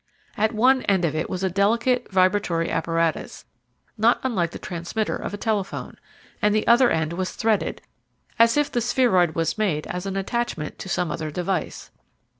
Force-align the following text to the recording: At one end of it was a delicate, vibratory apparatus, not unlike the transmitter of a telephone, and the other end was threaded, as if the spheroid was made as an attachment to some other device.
At 0.35 0.51
one 0.51 0.81
end 0.89 1.05
of 1.05 1.15
it 1.15 1.29
was 1.29 1.43
a 1.43 1.49
delicate, 1.51 2.09
vibratory 2.11 2.71
apparatus, 2.71 3.45
not 3.99 4.19
unlike 4.23 4.49
the 4.49 4.57
transmitter 4.57 5.15
of 5.15 5.31
a 5.31 5.37
telephone, 5.37 5.95
and 6.41 6.55
the 6.55 6.65
other 6.65 6.89
end 6.89 7.13
was 7.13 7.33
threaded, 7.33 7.83
as 8.39 8.57
if 8.57 8.71
the 8.71 8.81
spheroid 8.81 9.35
was 9.35 9.59
made 9.59 9.85
as 9.85 10.07
an 10.07 10.15
attachment 10.17 10.79
to 10.79 10.89
some 10.89 11.11
other 11.11 11.29
device. 11.29 11.91